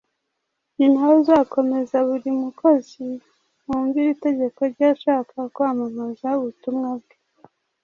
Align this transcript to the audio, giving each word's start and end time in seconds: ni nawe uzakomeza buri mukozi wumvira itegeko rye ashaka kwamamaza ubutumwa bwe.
ni 0.75 0.85
nawe 0.93 1.13
uzakomeza 1.21 1.95
buri 2.07 2.29
mukozi 2.41 3.05
wumvira 3.65 4.07
itegeko 4.15 4.59
rye 4.71 4.85
ashaka 4.93 5.35
kwamamaza 5.53 6.27
ubutumwa 6.39 6.89
bwe. 7.01 7.15